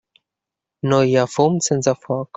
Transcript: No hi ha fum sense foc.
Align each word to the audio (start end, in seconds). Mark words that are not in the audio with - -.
No 0.93 1.01
hi 1.11 1.15
ha 1.19 1.27
fum 1.37 1.63
sense 1.71 1.95
foc. 2.07 2.29